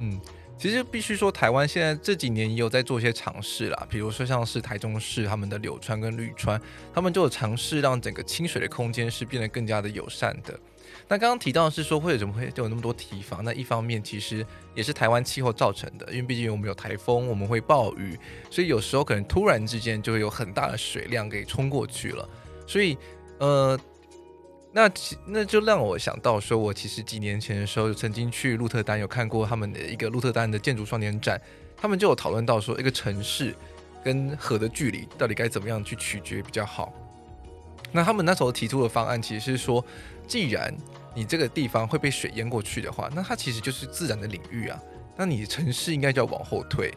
[0.00, 0.20] 嗯。
[0.58, 6.60] 其实必须说，台湾现在这几年也有在做一些尝试啦，比如说像是台中市他们的柳川跟绿川，
[6.94, 10.58] 他们就有尝试让整个清水的空间是变得更加的友善的。
[11.08, 13.44] 那刚刚提到是说，会怎么会就有那么多堤防？
[13.44, 18.18] 那一方面其实也是台湾气候造成的，因为毕竟我们有台风，我们会暴雨，
[18.50, 22.28] 所以有时候可能突然之间就会有很大的水量给冲过去了，
[22.66, 22.96] 所以
[23.38, 23.78] 呃。
[24.72, 31.40] 那其那就让我想到说，我其实几年前的时候，曾经去鹿特丹有看过他们的一个鹿特丹的建筑双年展，
[31.76, 33.54] 他们就有讨论到说，一个城市
[34.04, 36.92] 跟河的距离到底该怎么样去取决比较好。
[37.90, 39.82] 那他们那时候提出的方案其实是说，
[40.26, 40.74] 既然
[41.14, 44.78] 你这个地方会被水淹过去的话，那它其实就是自然的领域啊，
[45.16, 46.92] 那你的城市应该就要往后退。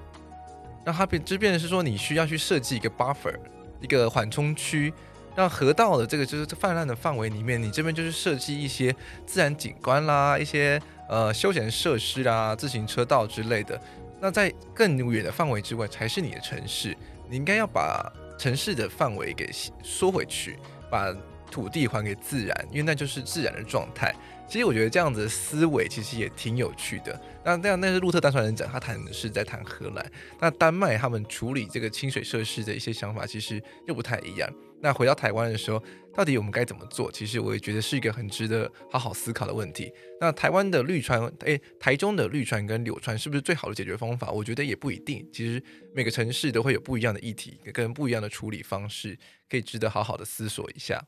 [0.83, 3.35] 那它变就变成是说，你需要去设计一个 buffer，
[3.79, 4.93] 一个缓冲区。
[5.39, 8.93] 让河道的这个就是泛滥的范围里面，你这边就是设计一些
[9.25, 13.79] 自然景观啦，一些呃休闲设施啦，自行车道之类的。
[14.19, 16.93] 那在更远的范围之外，才是你的城市。
[17.29, 19.49] 你应该要把城市的范围给
[19.81, 20.59] 缩回去，
[20.91, 21.15] 把
[21.49, 24.13] 土地还给自然，因为那就是自然的状态。
[24.45, 27.17] 其实我觉得这样子的思维其实也挺有趣的。
[27.45, 30.05] 那那，那是路特丹双年展，他谈的是在谈荷兰。
[30.39, 34.49] 那丹麦他们处理这个清水设施的一些想法，其实又不太一样。
[34.81, 35.81] 那回到台湾的时候，
[36.13, 37.11] 到底我们该怎么做？
[37.11, 39.91] 其实我也觉得是一个很值得好好思考的问题。
[40.19, 44.31] 那台湾的绿川，诶，台中的绿川跟柳川是不是最好的解决方法？
[44.31, 45.27] 我觉得也不一定。
[45.31, 45.61] 其实
[45.93, 49.17] 每个城市都会有不一样的议题，跟不一样的处理方式，
[49.49, 51.03] 可以值得好好的思索一下。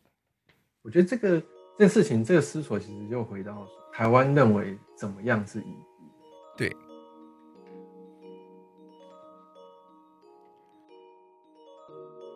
[0.82, 1.40] 我觉得这个
[1.78, 5.64] 这个事情，这个思索其实就回到台湾认为怎么样是？
[6.58, 6.72] 对。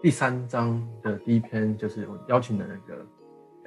[0.06, 3.04] 第三章的第一篇就是我邀请的那个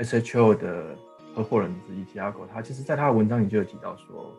[0.05, 0.97] SHO 的
[1.35, 4.33] 合伙人之一 Tago，他其实在他的文章里就有提到说，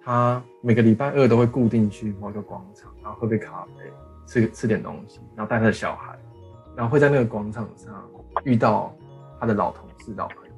[0.00, 3.90] 他每个礼拜二都会固定去某个广场，然后喝杯咖啡，
[4.28, 6.16] 吃吃点东西，然后带他的小孩，
[6.76, 8.08] 然后会在那个广场上
[8.44, 8.94] 遇到
[9.40, 10.52] 他的老同事、老朋友。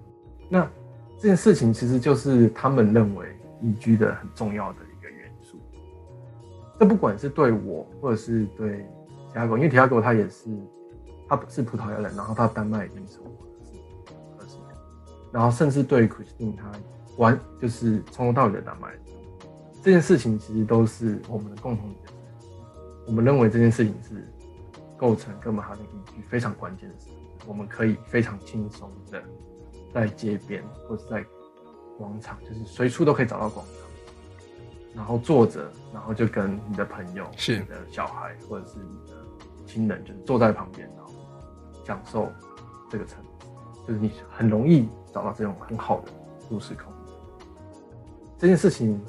[0.50, 0.70] 那
[1.16, 5.56] 这件事情其实就是他们认为宜居的很重要的一个元素。
[6.78, 8.84] 这不管是对我，或者是对。
[9.32, 10.48] 提亚狗，因为提亚狗他也是，
[11.28, 13.50] 他不是葡萄牙人，然后他丹麦已经生活了
[14.38, 14.68] 二十年，
[15.32, 16.70] 然后甚至对 Christine 他
[17.16, 19.00] 玩就是从头到尾的丹麦人，
[19.82, 22.00] 这件事情其实都是我们的共同点。
[23.06, 24.26] 我们认为这件事情是
[24.96, 27.08] 构成哥本哈根宜居非常关键的事，
[27.46, 29.22] 我们可以非常轻松的
[29.92, 31.24] 在街边或者在
[31.96, 33.89] 广场，就是随处都可以找到广场。
[34.94, 39.16] 然后坐着，然后就跟你的朋友、是你的小孩或者是你的
[39.66, 41.12] 亲人，就是坐在旁边，然后
[41.84, 42.28] 享受
[42.90, 43.46] 这个城市，
[43.86, 46.10] 就是你很容易找到这种很好的
[46.48, 47.14] 舒适空间。
[48.36, 49.00] 这件事情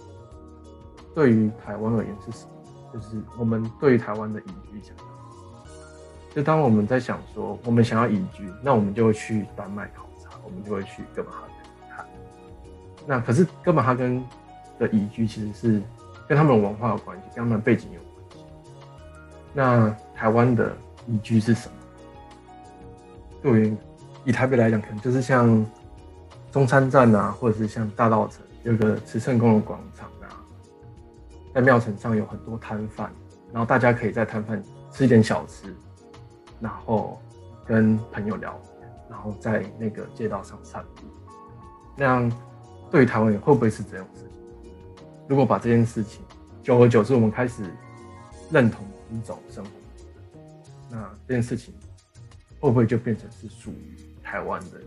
[1.16, 2.52] 对于台湾而言是什么？
[2.94, 4.96] 就是我们对于台湾的宜居想，
[6.36, 12.06] 就当我们在想说我们想要宜居，那我们就会去丹麦考察，我们就会去哥本哈根看。
[13.08, 14.24] 那可是哥本哈根。
[14.82, 15.82] 的宜居其实是
[16.28, 18.40] 跟他们的文化有关系，跟他们的背景有关系。
[19.54, 21.76] 那台湾的宜居是什么？
[23.44, 23.78] 对于
[24.26, 25.64] 以台北来讲，可能就是像
[26.52, 30.34] 中山站啊，或者是像大道城有个慈圣宫的广场啊，
[31.54, 33.12] 在庙埕上有很多摊贩，
[33.54, 35.76] 然后大家可以在摊贩吃一点小吃，
[36.60, 37.22] 然后
[37.68, 38.60] 跟朋友聊，
[39.08, 41.04] 然后在那个街道上散步。
[41.96, 42.32] 那样
[42.90, 44.26] 对于台湾人会不会是这样子？
[45.32, 46.20] 如果把这件事情
[46.62, 47.64] 久而久之，我们开始
[48.50, 49.72] 认同一种生活。
[50.90, 51.74] 那这件事情
[52.60, 54.82] 会不会就变成是属于台湾的？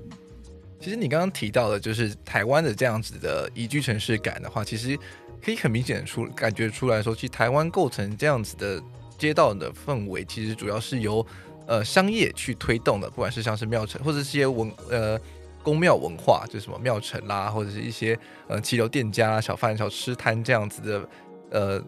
[0.79, 4.95] 其实你刚刚提到的，就是台湾的这样子的宜居城市感的话，其实
[5.43, 8.79] 可以很明显出感觉出来说，其实台湾构成这样子的
[9.17, 11.27] 街道的氛围，其实主要是由
[11.67, 15.19] 呃商业去推动的，不管是像是庙城或者是一些文呃。
[15.65, 21.09] 宫庙文化就是什么庙埕啦，或者是一些呃骑楼店家、小贩、小吃摊这样子的，
[21.51, 21.85] 呃，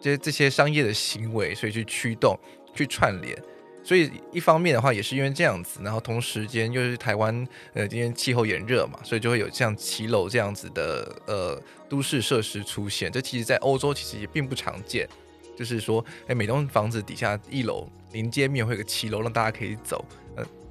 [0.00, 2.36] 这这些商业的行为，所以去驱动、
[2.74, 3.40] 去串联。
[3.82, 13.10] 所以一方面的话，也是因为这样子，然后同时间又是台湾呃今天气候炎热嘛，所以就会有像骑楼这样子的呃都市设施出现。
[13.10, 15.08] 这其实在欧洲其实也并不常见，
[15.56, 20.04] 就是说，哎，每栋房子底下一楼临街面会有个骑楼，让大家可以走。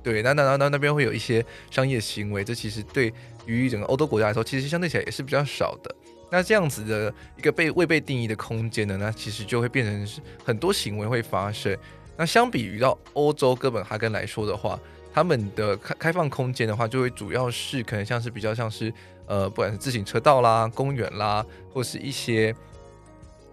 [0.01, 3.13] 对，那那那那那边会有一些商业行为，这其实对
[3.45, 5.93] 于整个欧洲国家来说，其实相对起来也是比较少的。
[6.31, 11.75] 那这样子的一个被未被定义的空间呢，那其实就会变成是很多行为会发生。
[12.15, 14.79] 那相比于到欧洲哥本哈根来说的话，
[15.13, 18.93] 他们的开开放空间的话，就会主要是可能像是比较像是
[19.25, 22.55] 呃，不管是自行车道啦、公园啦，或是一些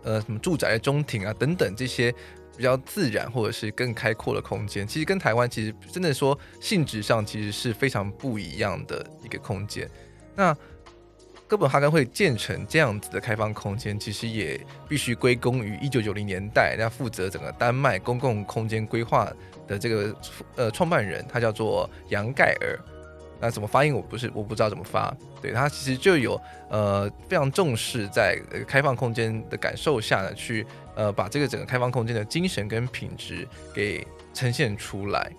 [0.02, 2.14] 呃什么住宅的中庭啊等等这些。
[2.56, 9.88] 比较自然或者是更开阔的空间，其实跟台湾其实真的说性质上其实是非常不一样的一个空间。
[10.34, 10.56] 那
[11.46, 19.32] 哥本哈根会建成这样子的开放空间，其实也必须归功于一九九零年代那负责整个丹麦公共空间规划
[19.68, 20.16] 的这个
[20.56, 22.78] 呃创办人，他叫做杨盖尔。
[23.40, 25.14] 那怎么发音我不是我不知道怎么发。
[25.42, 30.66] 对，他其实就有呃非常重视在开放空间的感受下呢去。
[30.96, 35.30] 呃，把这个整个开放空间的精神跟品质给呈现出来。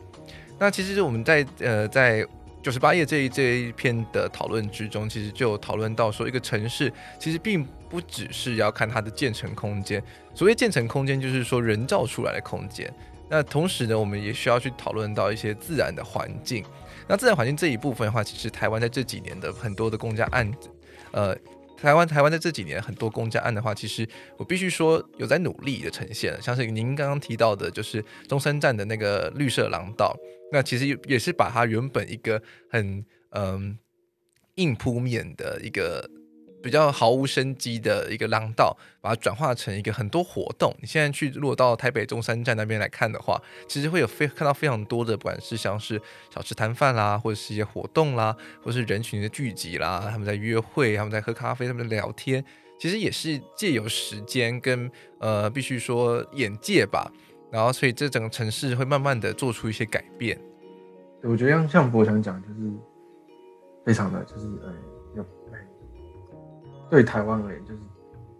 [0.60, 2.24] 那其实我们在呃在
[2.62, 10.00] 九十八页这一这一篇的讨论之中，其实就讨论到说，一个城市其实并不只是要看它的建成空间。
[10.36, 12.94] 所谓建成空间，就是说人造出来的空间。
[13.28, 16.64] 那同时呢，我们也需要去讨论到一些自然的环境。
[17.08, 20.70] 那自然环境这一部分的话，其实台湾在这几年的很多的公家案子，
[21.12, 21.38] 呃。
[21.80, 24.04] 台湾台湾在这几年很多公家案的话，其实
[24.38, 30.18] 我必须说有在努力的呈现，像是您刚刚提到的，就是中山站的那个绿色廊道，
[30.52, 32.42] 那其实也是把它原本一个
[32.72, 33.78] 很嗯
[34.56, 36.10] 硬铺面的一个。
[36.68, 40.76] 比较毫无生机的一个廊道，把它转化成一个很多活动。
[40.82, 45.98] 你现在去如果到台北中山站那边来看的话，其实会有非看到非常多的，不管是像是
[46.30, 52.44] 小吃摊贩啦，或者是一些活动啦，或是人群的聚集啦，他们在约会，他们在喝咖啡，他们在聊天，
[52.78, 57.10] 其实也是借由时间跟呃，必须说眼界吧，
[57.50, 60.38] 然后所以这整个城市会慢慢的做出一些改变。
[61.24, 62.74] 我觉得像像博强讲，就是
[63.86, 64.97] 非常的就是呃。
[66.90, 67.80] 对台湾而言，就是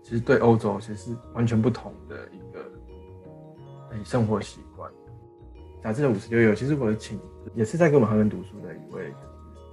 [0.02, 4.90] 其实对欧洲其实是完全不同的一个生活习惯。
[5.84, 7.20] 杂志的五十六页，其实我请
[7.54, 9.14] 也是在哥本哈根读书的一位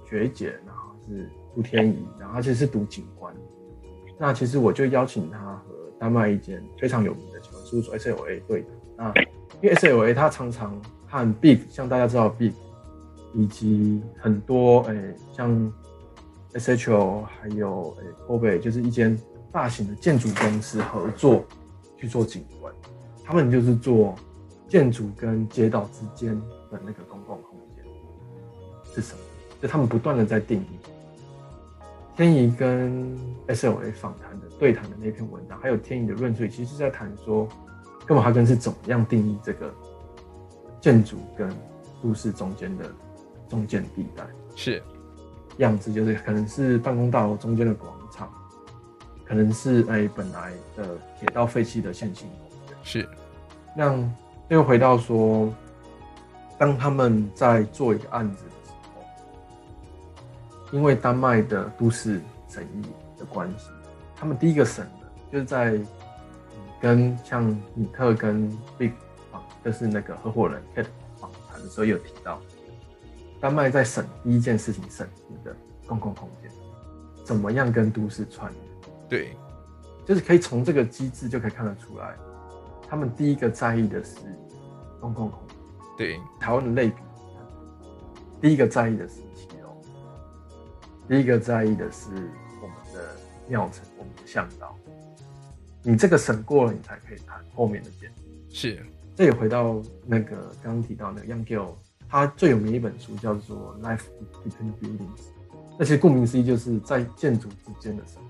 [0.09, 3.33] 学姐，然后是朱天怡，然后她其实是读景观。
[4.17, 8.67] 那其实我就邀请她和丹麦一间非常有名的景观事务所 SLA 对的。
[8.97, 9.13] 那
[9.61, 12.51] 因为 SLA 它常常和 Big，像大家知道 Big，
[13.33, 15.73] 以及很多诶像。
[16.55, 19.19] SHO 还有诶，Kobe 就是一间
[19.51, 21.43] 大型的建筑公司合作
[21.97, 22.73] 去做景观，
[23.23, 24.15] 他们就是做
[24.67, 26.33] 建筑跟街道之间
[26.71, 27.83] 的那个公共空间
[28.93, 29.19] 是什么？
[29.61, 30.79] 就他们不断的在定义。
[32.15, 37.45] 天怡跟 SLA 访谈的对谈的那篇文章，还有天怡的论述，其实在谈说
[38.05, 39.73] 哥本哈根是怎么样定义这个
[40.79, 41.49] 建筑跟
[42.01, 42.89] 都市中间的
[43.49, 44.81] 中间地带是。
[45.57, 48.29] 样子就是可能是办公大楼中间的广场，
[49.25, 52.77] 可能是哎、欸、本来的铁道废弃的线性公园。
[52.83, 53.07] 是，
[53.75, 53.97] 那
[54.49, 55.53] 又回到说，
[56.57, 62.85] 当他们在做一个案子的时候，因为丹麦的都市审议
[63.17, 63.69] 的关系，
[64.15, 65.79] 他们第一个审的就是在
[66.81, 68.91] 跟像米特跟 Big
[69.31, 70.85] 啊，就是那个合伙人 Kate
[71.17, 72.39] 访谈的时候有提到。
[73.45, 76.49] 丹麦在审第一件事情，审你的公共空间
[77.23, 78.63] 怎么样跟都市串联？
[79.07, 79.37] 对，
[80.03, 82.15] 就是可以从这个机制就可以看得出来，
[82.89, 84.15] 他们第一个在意的是
[84.99, 85.57] 公共空间。
[85.95, 86.95] 对，台湾的类比，
[88.41, 89.79] 第一个在意的是骑楼，
[91.07, 92.07] 第一个在意的是
[92.63, 93.15] 我们的
[93.47, 94.75] 庙城、我们的巷道。
[95.83, 98.23] 你这个审过了，你才可以谈后面的建筑。
[98.49, 98.83] 是，
[99.15, 101.75] 这也回到那个刚刚提到那个 Jan Gehl
[102.09, 104.03] 他最有名的一本书叫做《Life
[104.43, 104.99] Between Buildings》，
[105.77, 108.29] 那其实顾名思义就是在建筑之间的生活。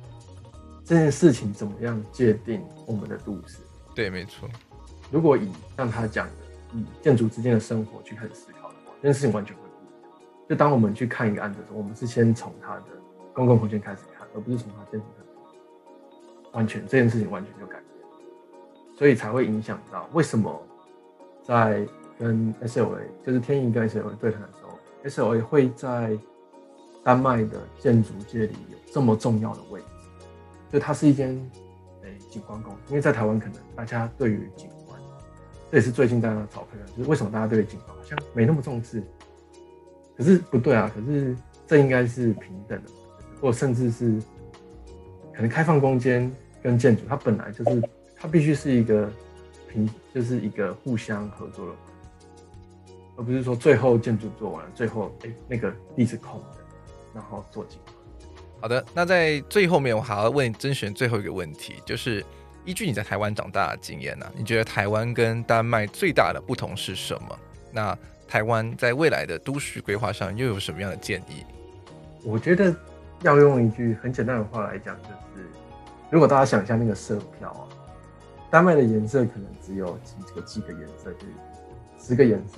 [0.84, 3.60] 这件事情怎么样界定我们的都市？
[3.94, 4.48] 对，没错。
[5.12, 6.34] 如果以像他讲的，
[6.74, 10.20] 以建筑之间的生活去开始思考的话，这件事情完全会不一样。
[10.50, 12.84] 就当我们去看一个案子的时候，我们是先从它的
[13.34, 15.30] 公共空间开始看，而不是从它建筑开始。
[16.54, 20.62] 完全这件事情完全就改变，所以才会影响到为什么
[21.44, 21.86] 在
[22.20, 24.80] 跟 SLA 就是天驿跟 SLA 对谈的时候
[25.34, 26.18] ，SLA 会在
[27.04, 29.86] 丹麦的建筑界里有这么重要的位置，
[30.72, 31.30] 就它是一间
[32.04, 32.80] 诶景观公司。
[32.90, 35.00] 因为在台湾可能大家对于景观，
[35.70, 39.04] 这也是最近大家的讨论，就是为什么大家对于景观好像没那么重视？
[40.18, 41.36] 可是不对啊，可是
[41.68, 42.90] 这应该是平等的，
[43.42, 44.18] 或甚至是
[45.34, 46.32] 可能开放空间
[46.64, 47.84] 跟建筑，它本来就是
[48.16, 49.12] 它必须是一个
[49.68, 51.74] 平，就是一个互相合作的，
[53.18, 56.58] 而不是说最后建筑做完了，最后哎那个地是空的。
[57.14, 57.96] 然后做景观。
[58.60, 62.22] 好的，那在最后面，我还要问甄选最后一个问题，就是
[62.66, 67.40] 依据你在台湾长大的经验呢、啊，你觉得台湾跟丹麦最大的不同是什么？
[67.72, 67.98] 那
[68.28, 71.46] 台湾在未来的都市规划上又有什么样的建议？
[72.22, 72.76] 我觉得
[73.22, 75.48] 要用一句很简单的话来讲，就是
[76.10, 77.64] 如果大家想象那个色票啊，
[78.52, 81.34] 丹麦的颜色可能只有几个几个颜色，就是
[81.98, 82.58] 十个颜色，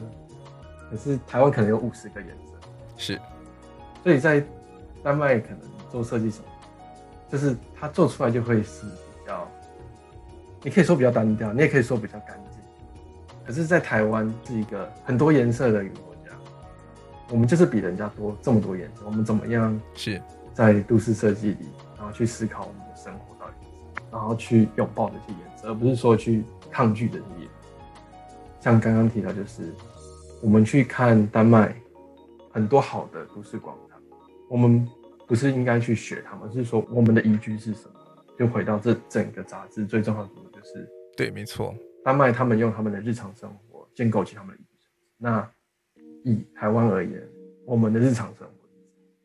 [0.89, 2.53] 可是台湾可能有五十个颜色，
[2.97, 3.19] 是。
[4.03, 4.43] 所以在
[5.03, 5.59] 丹麦可能
[5.91, 6.45] 做设计什么，
[7.29, 9.47] 就是它做出来就会是比较，
[10.63, 12.59] 你可以说比较单调，你也可以说比较干净。
[13.45, 16.31] 可是，在台湾是一个很多颜色的一个国家，
[17.29, 19.03] 我们就是比人家多这么多颜色。
[19.05, 20.21] 我们怎么样是
[20.53, 27.51] 在都市设计里，然后去思考我们的生活到底是然后去拥抱这些颜色，而不是说去抗拒这些颜色。
[28.59, 29.73] 像刚刚提到，就是
[30.41, 31.75] 我们去看丹麦
[32.51, 33.99] 很多好的都市广场。
[34.49, 34.88] 我们
[35.27, 37.93] 不是应该去学他们，是说我们的宜居是什么？
[38.38, 41.75] 就回到这整个杂志最重要的就是，对，没错。
[42.05, 44.88] 丹麦他们用他们的日常生活建构起他们的宜居。
[45.17, 45.51] 那
[46.23, 47.27] 以台湾而言，
[47.65, 48.53] 我们的日常生活，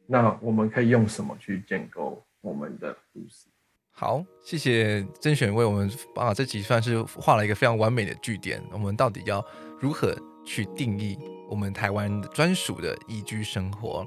[0.06, 3.46] 那我们可以用什么去建构我们的都市？
[3.90, 8.60] 好，谢谢甄选为我们把这集算是画了一个非常完美的句点。
[8.72, 9.44] 我们到底要
[9.78, 11.18] 如何去定义
[11.48, 14.06] 我们台湾专属的宜居生活？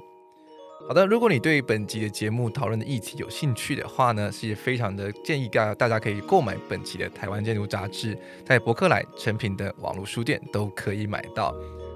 [0.88, 11.52] 好的，如果你对本集的节目讨论的议题有兴趣的话呢，是非常的建议大大家可以购买本期的台湾建筑杂志，在博客来、诚品的网络书店都可以买到。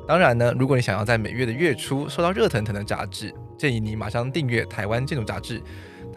[0.08, 5.62] 当然呢，如果你想要在每月的月初收到热腾腾的杂志，建议你马上订阅台湾建筑杂志，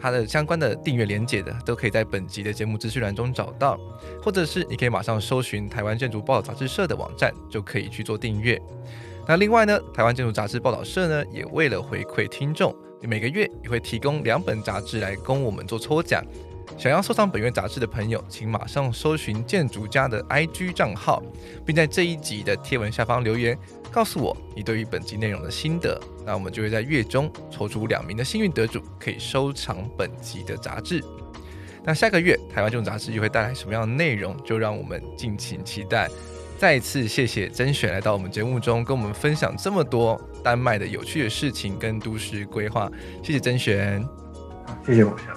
[0.04, 3.80] 它的相关的订阅连结的都可以在本集的节目资讯栏中找到，
[4.22, 8.60] 或者是你可以马上搜寻台湾建筑报道杂志社的网站，就可以去做订阅。
[9.26, 16.22] 那另外呢，台湾建筑杂志报道社呢，也为了回馈听众，每个月也会提供两本杂志来供我们做抽奖。
[16.76, 21.22] 想要收藏本月杂志的朋友，请马上搜寻建筑家的 IG 账号，
[21.64, 23.56] 并在这一集的贴文下方留言，
[23.94, 26.00] 告诉我你对于本集内容的心得。
[26.26, 31.00] 那我们就会在月中抽出两名的幸运得主，可以收藏本集的杂志。
[31.84, 34.36] 那下个月台湾这种杂志又会带来什么样的内容？
[34.42, 36.10] 就让我们敬请期待。
[36.58, 42.90] 再次谢谢甄选来到我们节目中，跟我们分享这么多丹麦的有趣的事情跟都市规划。
[43.22, 44.04] 谢谢甄选，
[44.84, 45.28] 谢谢我想。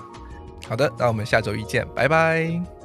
[0.68, 2.77] 好的，那我们下周一见，拜拜。